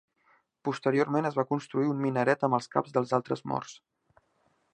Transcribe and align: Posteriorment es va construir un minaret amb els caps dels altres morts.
Posteriorment 0.69 1.29
es 1.29 1.37
va 1.41 1.45
construir 1.51 1.91
un 1.91 2.01
minaret 2.07 2.47
amb 2.49 2.59
els 2.61 2.71
caps 2.77 2.97
dels 2.97 3.15
altres 3.19 3.45
morts. 3.53 3.79